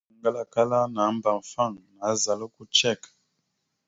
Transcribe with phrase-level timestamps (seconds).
[0.25, 3.01] Aŋglak ala nàambafaŋ naazala okko cek.